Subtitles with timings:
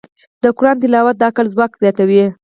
[0.43, 2.23] د قرآن تلاوت د عقل ځواک زیاتوي.